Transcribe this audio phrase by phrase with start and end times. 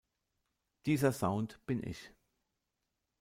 [0.87, 2.11] Dieser Sound bin ich.